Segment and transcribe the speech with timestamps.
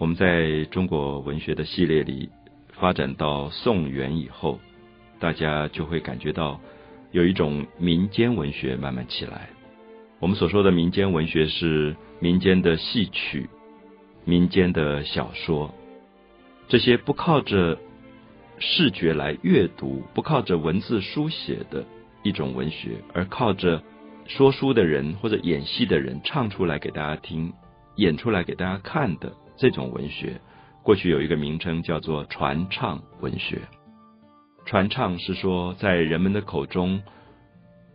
[0.00, 2.30] 我们在中国文学的系列里
[2.72, 4.58] 发展到宋元以后，
[5.18, 6.58] 大家就会感觉到
[7.10, 9.50] 有一种民间文学慢慢起来。
[10.18, 13.50] 我们所说的民间文学是民间的戏曲、
[14.24, 15.70] 民间的小说，
[16.66, 17.78] 这些不靠着
[18.58, 21.84] 视觉来阅读，不靠着文字书写的
[22.22, 23.82] 一种文学，而靠着
[24.26, 27.52] 说书的人或者演戏的人唱出来给大家听。
[27.96, 29.30] 演出来给大家看的
[29.60, 30.40] 这种文学，
[30.82, 33.60] 过去有一个名称叫做传唱文学。
[34.64, 37.02] 传唱是说在人们的口中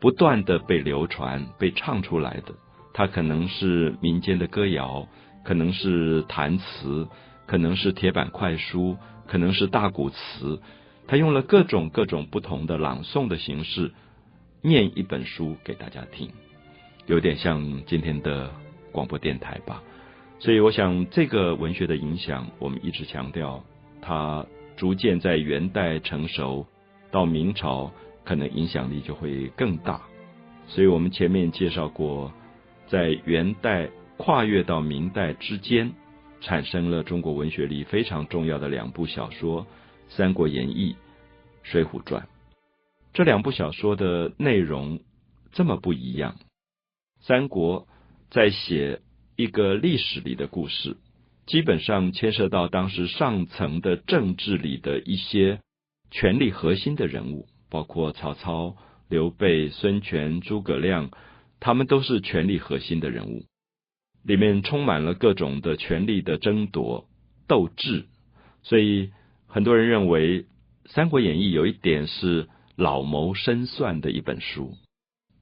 [0.00, 2.52] 不断的被流传、被唱出来的。
[2.92, 5.06] 它可能是民间的歌谣，
[5.44, 7.06] 可能是弹词，
[7.46, 8.96] 可能是铁板快书，
[9.28, 10.60] 可能是大鼓词。
[11.06, 13.92] 他用了各种各种不同的朗诵的形式，
[14.62, 16.28] 念一本书给大家听，
[17.06, 18.50] 有点像今天的
[18.90, 19.80] 广播电台吧。
[20.42, 23.62] 所以，我想这个文学的影响，我们一直强调，
[24.00, 24.44] 它
[24.76, 26.66] 逐渐在元代成熟，
[27.12, 27.92] 到明朝
[28.24, 30.02] 可能影响力就会更大。
[30.66, 32.32] 所以我们前面介绍过，
[32.88, 35.92] 在元代跨越到明代之间，
[36.40, 39.62] 产生了中国文学里非常重要的两部小说
[40.08, 40.96] 《三国演义》
[41.70, 42.20] 《水浒传》。
[43.12, 44.98] 这两部小说的内容
[45.52, 46.34] 这么不一样，
[47.20, 47.82] 《三国》
[48.28, 49.01] 在写。
[49.34, 50.98] 一个历史里的故事，
[51.46, 55.60] 基本上牵涉到当时上层的政治里的一些
[56.10, 58.76] 权力核心的人物，包括曹操、
[59.08, 61.10] 刘备、孙权、诸葛亮，
[61.60, 63.46] 他们都是权力核心的人物。
[64.22, 67.08] 里面充满了各种的权力的争夺、
[67.48, 68.04] 斗智，
[68.62, 69.10] 所以
[69.46, 70.42] 很多人认为
[70.84, 74.74] 《三国演义》有一点是老谋深算的一本书。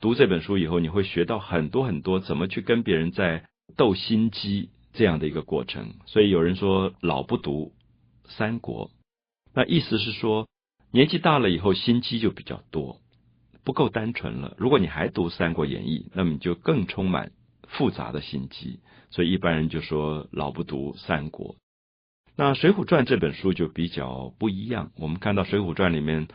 [0.00, 3.49] 读这本书以后，你会学到很多很多怎么去跟别人在。
[3.70, 7.72] 斗心机这样的一个过程，所以有人说老不读
[8.28, 8.90] 三国，
[9.54, 10.46] 那意思是说
[10.90, 12.98] 年纪大了以后心机就比较多，
[13.64, 14.54] 不够单纯了。
[14.58, 17.32] 如果你还读《三国演义》，那么你就更充满
[17.68, 18.80] 复杂的心机。
[19.10, 21.56] 所以一般人就说老不读三国。
[22.36, 24.92] 那《水浒传》这本书就比较不一样。
[24.96, 26.28] 我们看到《水浒传》里面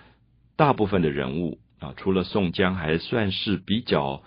[0.56, 4.24] 大部分的人物啊，除了宋江，还算是比较。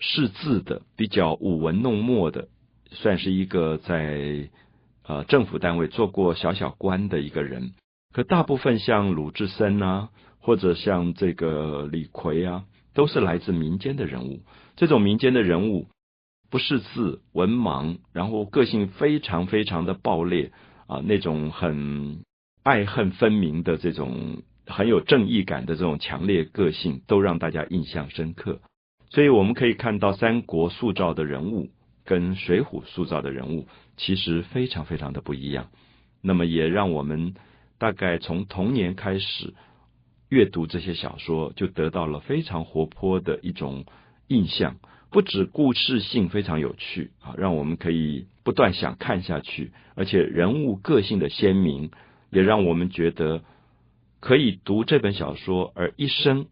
[0.00, 2.48] 识字的比较舞文弄墨的，
[2.90, 4.48] 算是一个在
[5.06, 7.74] 呃政府单位做过小小官的一个人。
[8.12, 10.08] 可大部分像鲁智深啊，
[10.40, 14.40] 或者像这个李逵啊，都是来自民间的人物。
[14.74, 15.86] 这种民间的人物
[16.50, 20.50] 不识字、文盲，然后个性非常非常的暴烈
[20.86, 22.24] 啊，那种很
[22.64, 28.60] 爱恨分明的这种很有正义感的这种强烈个性，都让大家印象深刻。
[29.10, 31.68] 所以我们可以看到，三国塑造的人物
[32.04, 33.66] 跟水浒塑造的人物
[33.96, 35.68] 其实非常非常的不一样。
[36.22, 37.34] 那么也让我们
[37.78, 39.54] 大概从童年开始
[40.28, 43.84] 阅读这些小说，就得到了非常活泼的一种
[44.28, 44.76] 印象。
[45.10, 51.90] 不止故事性非常有趣啊，让我们可以不断想看下去，而且人物个性的鲜明，
[52.30, 53.42] 也让我们觉得
[54.20, 56.46] 可以读这本小说而一生。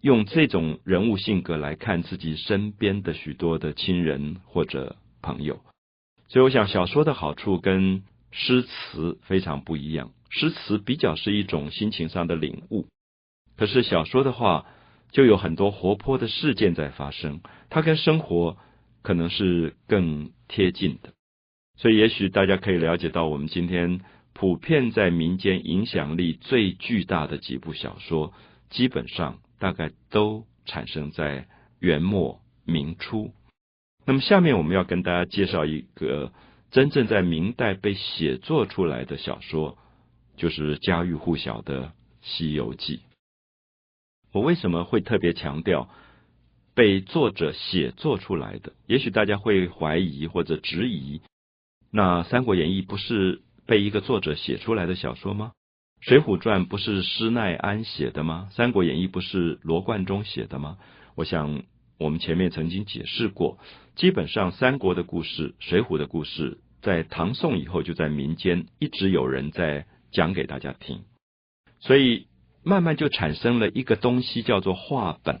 [0.00, 5.60] 用这种人物性格来看自己身边的许多的亲人或者朋友，
[6.28, 10.12] 所以我想小说的好处跟诗词非常不一样。
[10.30, 12.86] 诗词比较是一种心情上的领悟，
[13.56, 14.66] 可是小说的话
[15.10, 18.56] 就有很多活泼的事件在发生，它跟生活
[19.02, 21.12] 可能是更贴近的。
[21.76, 24.00] 所以也许大家可以了解到，我们今天
[24.32, 28.32] 普遍在民间影响力最巨大的几部小说，
[28.70, 29.40] 基本上。
[29.58, 31.48] 大概都产生在
[31.78, 33.32] 元末明初。
[34.04, 36.32] 那么，下面我们要跟大家介绍一个
[36.70, 39.76] 真正在明代被写作出来的小说，
[40.36, 41.86] 就是家喻户晓的
[42.22, 42.96] 《西游记》。
[44.32, 45.88] 我为什么会特别强调
[46.74, 48.72] 被作者写作出来的？
[48.86, 51.20] 也许大家会怀疑或者质疑，
[51.90, 55.52] 那《三国演义》不是被一个作者写出来的小说吗？
[56.00, 58.48] 《水浒传》不是施耐庵写的吗？
[58.54, 60.78] 《三国演义》不是罗贯中写的吗？
[61.16, 61.62] 我想
[61.98, 63.58] 我们前面曾经解释过，
[63.96, 71.00] 基本上三国的故事、水浒的故事，在唐宋以后就在民间一直有人在讲给大家听，
[71.80, 72.28] 所以
[72.62, 75.40] 慢慢就产生了一个东西叫做话本。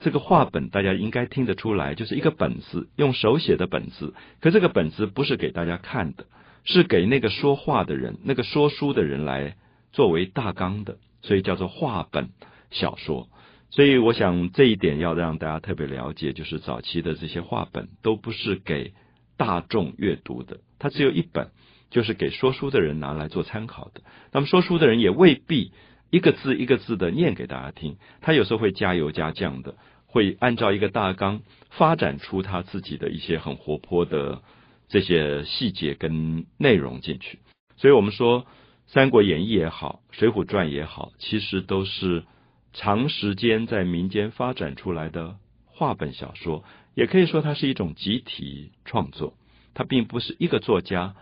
[0.00, 4.12] 这个话本大家应该听得出来，就是一个本子，用手写的本子。
[4.40, 6.26] 可这个本子不是给大家看的。
[6.64, 9.56] 是给那个说话的人、那个说书的人来
[9.92, 12.30] 作为大纲的，所以叫做话本
[12.70, 13.28] 小说。
[13.70, 18.92] 所以我想这一点要让大家特别了解，就是早期的这些话本都不是给
[19.36, 21.50] 大众阅读的，它只有一本，
[21.90, 24.02] 就是给说书的人拿来做参考的。
[24.32, 25.72] 那么说书的人也未必
[26.10, 29.74] 一个字一个字的念给大家听，他有时候会加油加酱的，
[30.06, 34.40] 会按照一个大纲发展出他自己的一些很活泼的
[34.88, 37.38] 这些细节跟内容进去。
[37.76, 38.42] 所以我们说，
[38.86, 42.24] 《三国演义》也好，《水浒传》也好，其实都是
[42.72, 45.36] 长时间在民间发展出来的
[45.66, 46.64] 话本小说。
[46.94, 49.34] 也可以说，它是一种集体创作，
[49.74, 51.16] 它并不是一个作家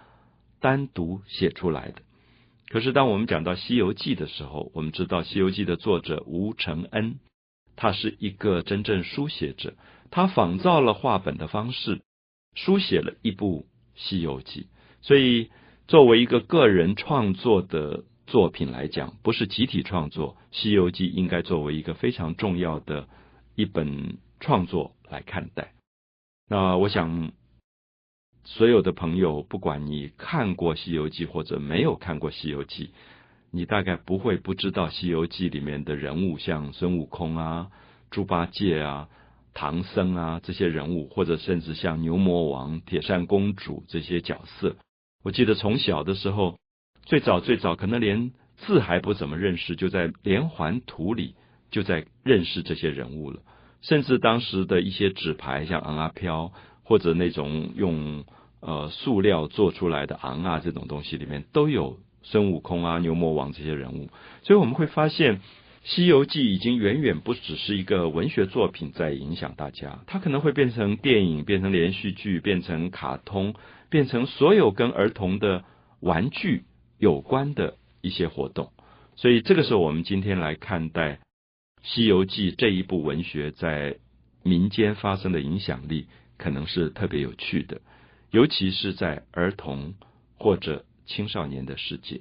[0.60, 2.02] 单独写出来的。
[2.68, 7.20] 可是，当我们讲到《西游记》的时候，我们知道《西游记》的作者吴承恩，
[7.76, 9.74] 他是一个真正书写者，
[10.10, 12.02] 他仿造了话本的方式，
[12.54, 13.66] 书写了一部
[14.00, 14.62] 《西游记》。
[15.00, 15.50] 所以，
[15.88, 23.08] 作为一个个人创作的作品来讲，不是集体创作，《西游记》应该作为一个非常重要的
[23.54, 24.94] 一本创作。
[25.12, 25.74] 来看待。
[26.48, 27.32] 那我想，
[28.44, 32.86] 所有的朋友，不管你看过《西游记》或者没有看过《西游记》，
[33.50, 37.70] 你大概不会不知道《西游记》里面的人物，像孙悟空啊、
[38.10, 39.10] 猪八戒啊、
[39.54, 44.76] 唐僧啊这些人物，或者甚至像牛魔王、铁扇公主这些角色。
[45.22, 46.58] 我记得从小的时候，
[47.04, 51.34] 最早最早可能连字还不怎么认识，就在连环图里
[51.70, 53.40] 就在认识这些人物了。
[53.82, 56.52] 甚至当时的一些纸牌，像昂啊飘，
[56.84, 58.24] 或者那种用
[58.60, 64.08] 呃塑料做出来的昂啊这种东西里面，都有孙悟空啊、牛魔王这些人物。
[64.44, 65.36] 所以我们会发现，
[65.84, 73.54] 《西游记》已经远远不只是一个文学作品在影响大家，它可能会变成电影、变成连续剧、变成卡通、
[73.90, 75.64] 变成所有跟儿童的
[76.00, 76.64] 玩具
[76.98, 78.70] 有关的一些活动。
[79.16, 81.18] 所以这个时候，我们今天来看待。
[81.84, 83.96] 《西游记》这一部文学在
[84.44, 86.06] 民间发生的影响力，
[86.38, 87.80] 可能是特别有趣的，
[88.30, 89.94] 尤其是在儿童
[90.36, 92.20] 或者青少年的世界。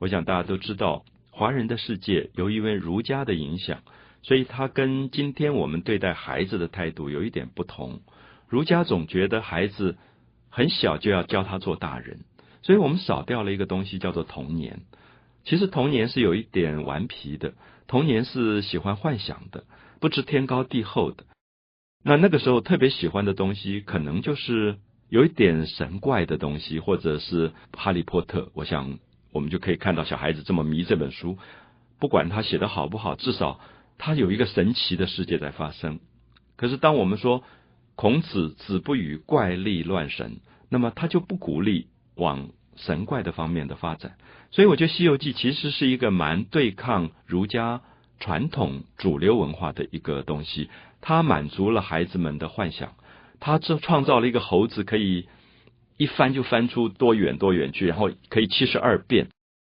[0.00, 1.04] 我想大家都知道，
[1.36, 3.82] 华人的世界由因为儒家的影响，
[4.22, 8.00] 所以他跟今天我们对待孩子的态度有一点不同。
[8.48, 9.98] 儒家总觉得孩子
[10.48, 12.20] 很小就要教他做大人，
[12.62, 14.80] 所以我们少掉了一个东西，叫做童年。
[15.44, 17.52] 其实童年是有一点顽皮的。
[17.86, 19.64] 童年是喜欢幻想的，
[20.00, 21.24] 不知天高地厚的。
[22.02, 24.78] 那那个时候特别喜欢的东西，可能就是
[25.10, 28.50] 有一点神怪的东西，或者是哈利波特。
[28.54, 28.98] 我想
[29.36, 31.38] 我们就可以看到小孩子这么迷这本书，
[32.00, 33.60] 不管他写的好不好，至少
[33.98, 36.00] 他有一个神奇的世界在发生。
[36.56, 37.44] 可是当我们说
[37.94, 41.86] 孔子子不语怪力乱神，那么他就不鼓励
[42.16, 42.48] 往。
[42.78, 44.18] 神怪的方面的发展，
[44.50, 47.80] 所以我觉得《西游记》其实是一个蛮对抗儒家
[48.20, 50.68] 传统主流文化的一个东西。
[51.00, 52.92] 它满足了孩子们的幻想，
[53.40, 55.26] 它这创造了一个猴子可以
[55.96, 59.28] 一翻就翻出多远多远去，然后可以七十二变。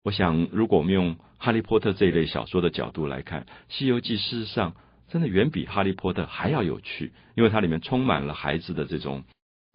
[0.03, 4.75] 我想，如果我们用《哈利波特》这一类小说的角度来看，《西游记》事实上
[5.09, 9.25] 真的远比《哈利波特》还要有趣，因为它里面充满了孩子的这种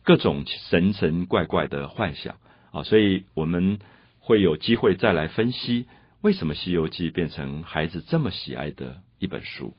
[0.04, 2.38] 各种神神怪怪的幻想。
[2.72, 3.80] 啊，所以我们
[4.20, 5.88] 会有机会再来分析，
[6.22, 9.76] 为什么《西游记》变成孩子这么喜爱的一本书。